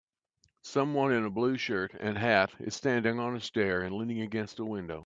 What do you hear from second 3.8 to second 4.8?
and leaning against a